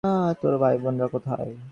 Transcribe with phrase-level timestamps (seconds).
[0.41, 1.51] তোর ভাই-বোন রা কোথায়?